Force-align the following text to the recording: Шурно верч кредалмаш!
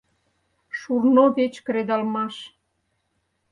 Шурно 0.79 1.23
верч 1.35 1.55
кредалмаш! 1.65 2.35